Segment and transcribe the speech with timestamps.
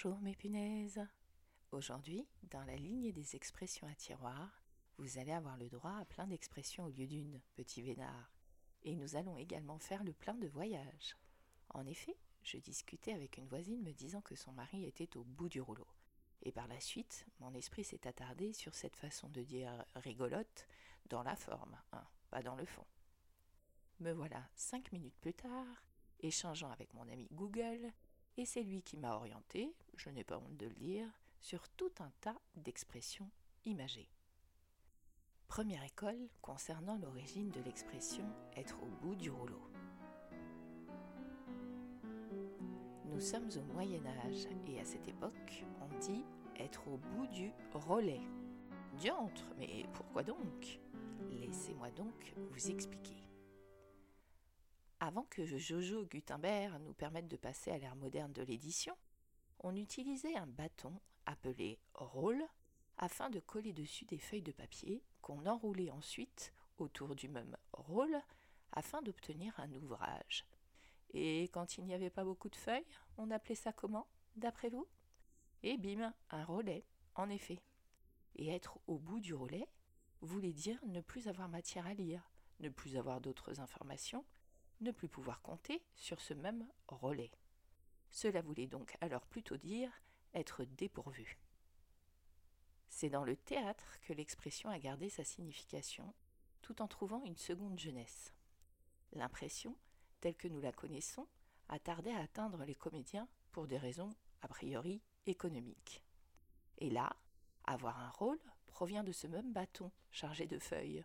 [0.00, 1.04] Bonjour mes punaises.
[1.72, 4.62] Aujourd'hui, dans la lignée des expressions à tiroir,
[4.96, 8.32] vous allez avoir le droit à plein d'expressions au lieu d'une, petit vénard.
[8.84, 11.16] Et nous allons également faire le plein de voyage.
[11.70, 15.48] En effet, je discutais avec une voisine me disant que son mari était au bout
[15.48, 15.88] du rouleau.
[16.42, 20.68] Et par la suite, mon esprit s'est attardé sur cette façon de dire rigolote
[21.06, 22.86] dans la forme, hein, pas dans le fond.
[23.98, 25.88] Me voilà cinq minutes plus tard,
[26.20, 27.92] échangeant avec mon ami Google,
[28.38, 31.08] et c'est lui qui m'a orienté, je n'ai pas honte de le dire,
[31.40, 33.28] sur tout un tas d'expressions
[33.64, 34.08] imagées.
[35.48, 38.24] Première école concernant l'origine de l'expression
[38.56, 39.60] être au bout du rouleau.
[43.06, 46.24] Nous sommes au Moyen Âge et à cette époque, on dit
[46.60, 48.22] être au bout du relais.
[48.98, 50.80] Diantre, mais pourquoi donc?
[51.30, 53.27] Laissez-moi donc vous expliquer.
[55.00, 58.96] Avant que Jojo Gutenberg nous permette de passer à l'ère moderne de l'édition,
[59.60, 60.92] on utilisait un bâton
[61.24, 62.42] appelé roll
[62.96, 68.20] afin de coller dessus des feuilles de papier qu'on enroulait ensuite autour du même roll
[68.72, 70.44] afin d'obtenir un ouvrage.
[71.14, 72.86] Et quand il n'y avait pas beaucoup de feuilles,
[73.18, 74.88] on appelait ça comment, d'après vous?
[75.62, 76.84] Et bim, un relais,
[77.14, 77.60] en effet.
[78.34, 79.68] Et être au bout du relais
[80.22, 82.28] voulait dire ne plus avoir matière à lire,
[82.58, 84.24] ne plus avoir d'autres informations,
[84.80, 87.32] ne plus pouvoir compter sur ce même relais.
[88.10, 89.90] Cela voulait donc alors plutôt dire
[90.34, 91.38] être dépourvu.
[92.88, 96.14] C'est dans le théâtre que l'expression a gardé sa signification,
[96.62, 98.32] tout en trouvant une seconde jeunesse.
[99.12, 99.76] L'impression,
[100.20, 101.28] telle que nous la connaissons,
[101.68, 104.10] a tardé à atteindre les comédiens pour des raisons
[104.40, 106.02] a priori économiques.
[106.78, 107.14] Et là,
[107.64, 111.04] avoir un rôle provient de ce même bâton chargé de feuilles.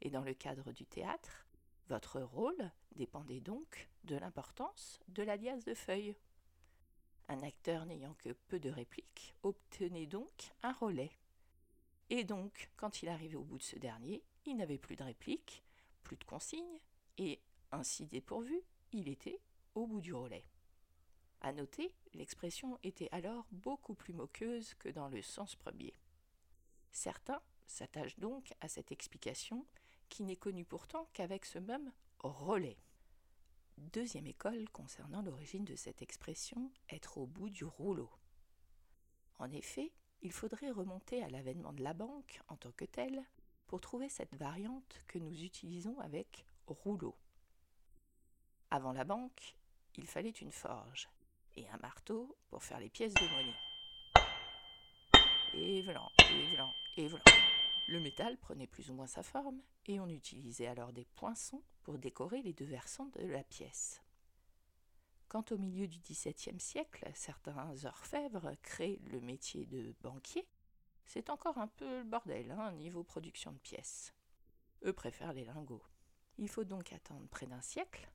[0.00, 1.46] Et dans le cadre du théâtre,
[1.92, 6.16] votre rôle dépendait donc de l'importance de l'alias de feuilles.
[7.28, 11.12] Un acteur n'ayant que peu de répliques obtenait donc un relais.
[12.08, 15.62] Et donc, quand il arrivait au bout de ce dernier, il n'avait plus de répliques,
[16.02, 16.80] plus de consignes,
[17.18, 17.42] et,
[17.72, 19.42] ainsi dépourvu, il était
[19.74, 20.46] au bout du relais.
[21.42, 25.92] À noter, l'expression était alors beaucoup plus moqueuse que dans le sens premier.
[26.90, 29.66] Certains s'attachent donc à cette explication
[30.12, 32.76] qui n'est connue pourtant qu'avec ce même relais.
[33.78, 38.10] Deuxième école concernant l'origine de cette expression être au bout du rouleau.
[39.38, 39.90] En effet,
[40.20, 43.24] il faudrait remonter à l'avènement de la banque en tant que telle
[43.66, 47.16] pour trouver cette variante que nous utilisons avec rouleau.
[48.70, 49.56] Avant la banque,
[49.96, 51.08] il fallait une forge
[51.56, 53.56] et un marteau pour faire les pièces de monnaie.
[55.54, 56.10] Et vlan,
[56.98, 57.08] et et.
[57.92, 61.98] Le métal prenait plus ou moins sa forme et on utilisait alors des poinçons pour
[61.98, 64.00] décorer les deux versants de la pièce.
[65.28, 70.48] Quand au milieu du XVIIe siècle, certains orfèvres créent le métier de banquier,
[71.04, 74.14] c'est encore un peu le bordel, hein, niveau production de pièces.
[74.86, 75.84] Eux préfèrent les lingots.
[76.38, 78.10] Il faut donc attendre près d'un siècle,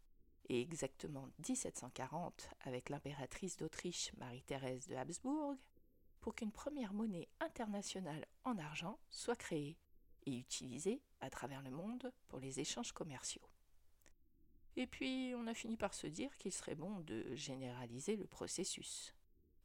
[0.50, 5.54] et exactement 1740 avec l'impératrice d'Autriche Marie-Thérèse de Habsbourg,
[6.20, 9.78] pour qu'une première monnaie internationale en argent soit créée
[10.26, 13.48] et utilisée à travers le monde pour les échanges commerciaux.
[14.76, 19.16] Et puis on a fini par se dire qu'il serait bon de généraliser le processus.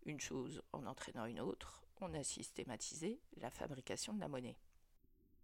[0.04, 4.58] Une chose en entraînant une autre, on a systématisé la fabrication de la monnaie.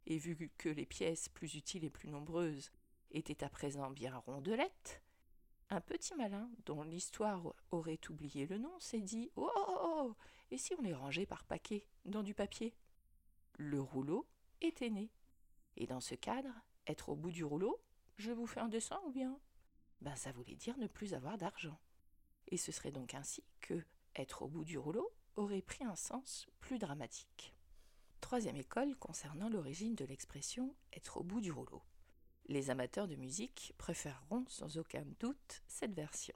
[0.07, 2.71] Et vu que les pièces plus utiles et plus nombreuses
[3.11, 5.03] étaient à présent bien rondelettes,
[5.71, 10.17] un petit malin, dont l'histoire aurait oublié le nom, s'est dit Oh, oh, oh
[10.51, 12.75] Et si on les rangeait par paquets, dans du papier?
[13.56, 14.27] Le rouleau
[14.61, 15.11] était né.
[15.77, 16.53] Et dans ce cadre,
[16.87, 17.81] être au bout du rouleau,
[18.17, 19.39] je vous fais un dessin ou bien?
[20.01, 21.78] Ben, ça voulait dire ne plus avoir d'argent.
[22.49, 23.84] Et ce serait donc ainsi que
[24.17, 27.55] être au bout du rouleau aurait pris un sens plus dramatique.
[28.21, 31.83] Troisième école concernant l'origine de l'expression être au bout du rouleau.
[32.48, 36.34] Les amateurs de musique préféreront sans aucun doute cette version.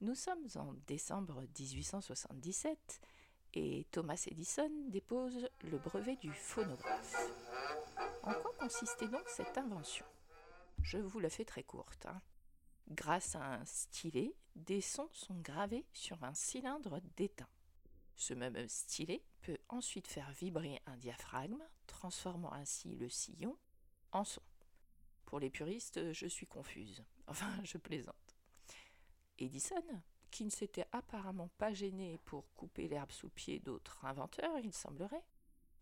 [0.00, 3.00] Nous sommes en décembre 1877
[3.54, 7.30] et Thomas Edison dépose le brevet du phonographe.
[8.24, 10.04] En quoi consistait donc cette invention?
[10.82, 12.06] Je vous la fais très courte.
[12.06, 12.20] Hein.
[12.88, 17.48] Grâce à un stylet, des sons sont gravés sur un cylindre d'étain.
[18.16, 23.56] Ce même stylet peut ensuite faire vibrer un diaphragme, transformant ainsi le sillon
[24.10, 24.42] en son.
[25.34, 27.02] Pour les puristes, je suis confuse.
[27.26, 28.36] Enfin, je plaisante.
[29.36, 29.82] Edison,
[30.30, 35.24] qui ne s'était apparemment pas gêné pour couper l'herbe sous pied d'autres inventeurs, il semblerait,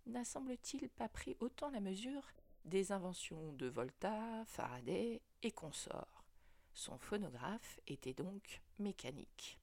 [0.06, 2.26] n'a semble-t-il pas pris autant la mesure
[2.64, 6.24] des inventions de Volta, Faraday et consorts.
[6.72, 9.60] Son phonographe était donc mécanique.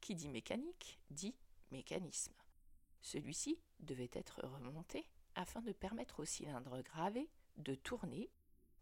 [0.00, 1.36] Qui dit mécanique dit
[1.72, 2.32] mécanisme.
[3.02, 7.28] Celui-ci devait être remonté afin de permettre au cylindre gravé
[7.58, 8.30] de tourner,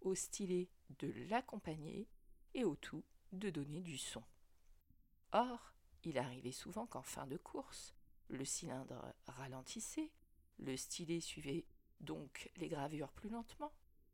[0.02, 0.68] au stylet
[0.98, 2.08] de l'accompagner
[2.54, 3.02] et au tout
[3.32, 4.22] de donner du son.
[5.32, 5.72] Or,
[6.04, 7.94] il arrivait souvent qu'en fin de course,
[8.28, 10.10] le cylindre ralentissait,
[10.58, 11.64] le stylet suivait
[12.00, 13.72] donc les gravures plus lentement,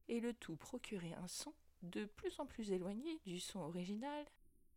[0.09, 4.27] et le tout procurait un son de plus en plus éloigné du son original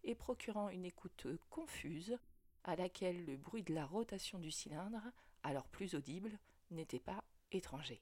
[0.04, 2.18] et procurant une écoute confuse
[2.64, 5.02] à laquelle le bruit de la rotation du cylindre,
[5.44, 6.38] alors plus audible,
[6.70, 8.02] n'était pas étranger.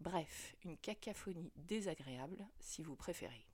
[0.00, 3.46] Bref, une cacophonie désagréable, si vous préférez.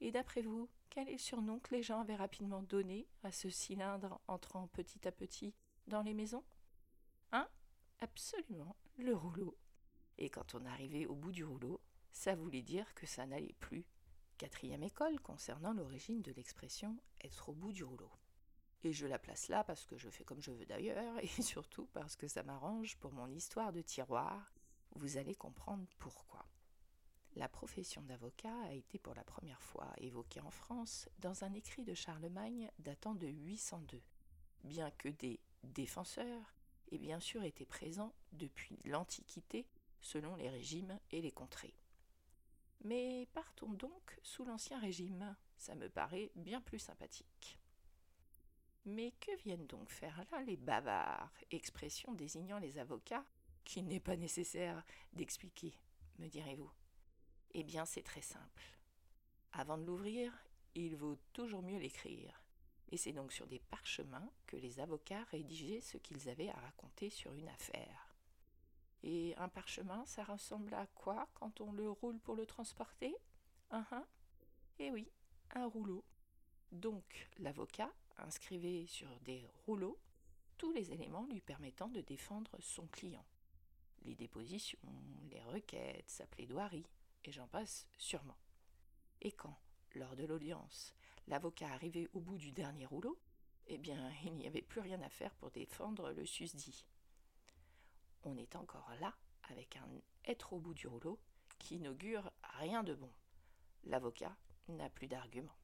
[0.00, 3.50] Et d'après vous, quel est le surnom que les gens avaient rapidement donné à ce
[3.50, 5.52] cylindre entrant petit à petit
[5.88, 6.44] dans les maisons?
[7.32, 7.48] Hein
[8.00, 9.58] Absolument, le rouleau.
[10.18, 11.80] Et quand on arrivait au bout du rouleau,
[12.12, 13.84] ça voulait dire que ça n'allait plus.
[14.38, 18.10] Quatrième école concernant l'origine de l'expression être au bout du rouleau.
[18.84, 21.86] Et je la place là parce que je fais comme je veux d'ailleurs, et surtout
[21.86, 24.52] parce que ça m'arrange pour mon histoire de tiroir.
[24.96, 26.46] Vous allez comprendre pourquoi.
[27.34, 31.82] La profession d'avocat a été pour la première fois évoquée en France dans un écrit
[31.82, 34.00] de Charlemagne datant de 802,
[34.62, 36.54] bien que des défenseurs
[36.92, 39.66] aient bien sûr été présents depuis l'Antiquité
[40.00, 41.74] selon les régimes et les contrées.
[42.84, 47.58] Mais partons donc sous l'Ancien Régime, ça me paraît bien plus sympathique.
[48.84, 53.24] Mais que viennent donc faire là les bavards, expression désignant les avocats,
[53.64, 54.82] qu'il n'est pas nécessaire
[55.12, 55.74] d'expliquer,
[56.18, 56.70] me direz-vous
[57.54, 58.62] Eh bien, c'est très simple.
[59.52, 60.32] Avant de l'ouvrir,
[60.74, 62.42] il vaut toujours mieux l'écrire.
[62.90, 67.10] Et c'est donc sur des parchemins que les avocats rédigeaient ce qu'ils avaient à raconter
[67.10, 68.14] sur une affaire.
[69.02, 73.14] Et un parchemin, ça ressemble à quoi quand on le roule pour le transporter?
[73.72, 73.82] Uh
[74.78, 75.10] Eh oui,
[75.54, 76.04] un rouleau.
[76.72, 79.98] Donc l'avocat inscrivait sur des rouleaux
[80.56, 83.24] tous les éléments lui permettant de défendre son client.
[84.04, 84.78] Les dépositions,
[85.30, 86.86] les requêtes, sa plaidoirie,
[87.24, 88.38] et j'en passe sûrement.
[89.22, 89.58] Et quand,
[89.94, 90.94] lors de l'audience,
[91.26, 93.18] l'avocat arrivait au bout du dernier rouleau,
[93.66, 96.84] eh bien, il n'y avait plus rien à faire pour défendre le susdit
[98.24, 99.14] on est encore là
[99.50, 99.88] avec un
[100.24, 101.20] être au bout du rouleau
[101.58, 103.10] qui n'augure rien de bon.
[103.84, 104.36] L'avocat
[104.68, 105.58] n'a plus d'arguments.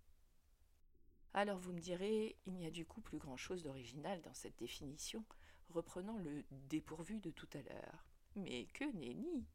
[1.33, 5.25] Alors vous me direz, il n'y a du coup plus grand-chose d'original dans cette définition,
[5.71, 8.10] reprenant le dépourvu de tout à l'heure.
[8.37, 9.47] Mais que nenni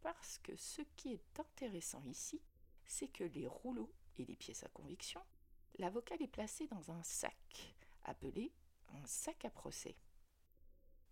[0.00, 2.40] Parce que ce qui est intéressant ici,
[2.86, 5.22] c'est que les rouleaux et les pièces à conviction,
[5.78, 7.74] l'avocat les plaçait dans un sac,
[8.04, 8.52] appelé
[8.88, 9.96] un sac à procès.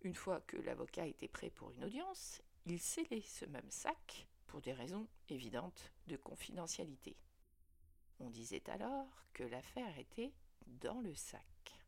[0.02, 4.60] Une fois que l'avocat était prêt pour une audience, il scellait ce même sac pour
[4.60, 7.16] des raisons évidentes de confidentialité.
[8.20, 10.32] On disait alors que l'affaire était
[10.66, 11.80] dans le sac.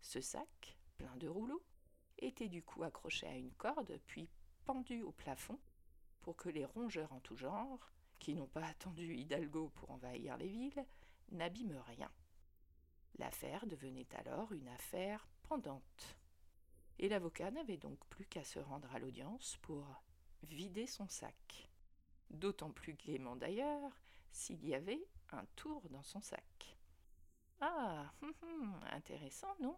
[0.00, 1.62] Ce sac, plein de rouleaux,
[2.18, 4.28] était du coup accroché à une corde puis
[4.64, 5.58] pendu au plafond
[6.20, 10.48] pour que les rongeurs en tout genre, qui n'ont pas attendu Hidalgo pour envahir les
[10.48, 10.84] villes,
[11.32, 12.10] n'abîment rien.
[13.18, 16.16] L'affaire devenait alors une affaire pendante
[16.98, 20.02] et l'avocat n'avait donc plus qu'à se rendre à l'audience pour
[20.42, 21.70] vider son sac.
[22.28, 23.90] D'autant plus gaiement d'ailleurs
[24.32, 25.02] s'il y avait
[25.32, 26.78] un tour dans son sac.
[27.60, 29.76] Ah, hum, hum, intéressant, non?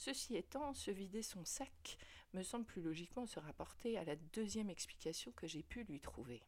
[0.00, 1.98] Ceci étant, se vider son sac
[2.32, 6.42] me semble plus logiquement se rapporter à la deuxième explication que j'ai pu lui trouver.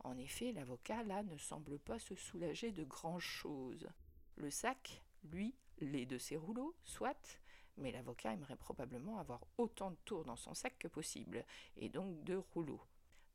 [0.00, 3.88] En effet, l'avocat là ne semble pas se soulager de grand chose.
[4.34, 7.38] Le sac, lui, les de ses rouleaux, soit,
[7.76, 11.44] mais l'avocat aimerait probablement avoir autant de tours dans son sac que possible,
[11.76, 12.82] et donc de rouleaux.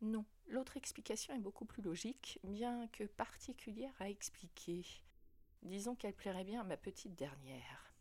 [0.01, 4.85] Non, l'autre explication est beaucoup plus logique, bien que particulière à expliquer.
[5.62, 7.95] Disons qu'elle plairait bien à ma petite dernière.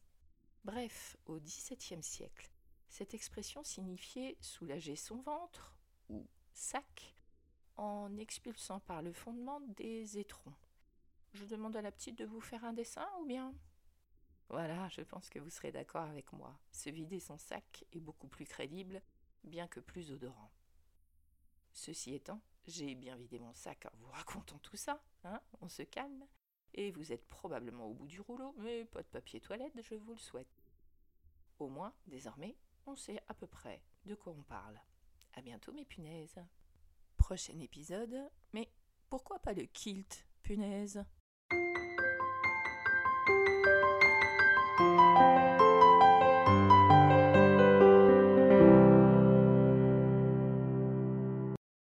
[0.65, 2.51] Bref, au XVIIe siècle,
[2.89, 5.77] cette expression signifiait soulager son ventre,
[6.09, 7.15] ou sac,
[7.77, 10.55] en expulsant par le fondement des étrons.
[11.35, 13.55] Je demande à la petite de vous faire un dessin, ou bien?
[14.49, 16.59] Voilà, je pense que vous serez d'accord avec moi.
[16.71, 19.03] Se vider son sac est beaucoup plus crédible,
[19.43, 20.51] bien que plus odorant.
[21.73, 25.83] Ceci étant, j'ai bien vidé mon sac en vous racontant tout ça, hein, on se
[25.83, 26.25] calme.
[26.75, 30.13] Et vous êtes probablement au bout du rouleau, mais pas de papier toilette, je vous
[30.13, 30.63] le souhaite.
[31.61, 34.81] Au moins, désormais, on sait à peu près de quoi on parle.
[35.35, 36.45] À bientôt, mes punaises.
[37.17, 38.69] Prochain épisode, mais
[39.09, 41.05] pourquoi pas le kilt, punaise?